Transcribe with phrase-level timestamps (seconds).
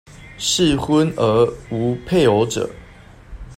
[0.35, 2.67] 適婚而無配偶者